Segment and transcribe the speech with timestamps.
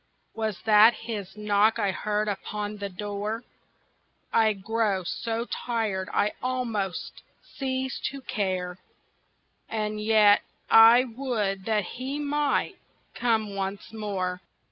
[0.33, 3.43] Was that his knock I heard upon the door?
[4.33, 8.79] I grow so tired I almost cease to care,
[9.69, 10.41] And yet
[10.71, 12.77] I would that he might
[13.13, 14.41] come once more.